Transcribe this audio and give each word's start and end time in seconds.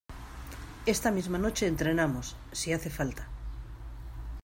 esta 0.93 1.11
misma 1.17 1.37
noche 1.45 1.67
entrenamos, 1.67 2.35
si 2.53 2.73
hace 2.73 2.89
falta. 2.89 3.23